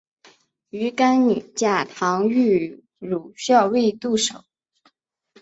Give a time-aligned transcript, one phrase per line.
[0.71, 4.43] 鱼干女嫁唐御侮校尉杜守。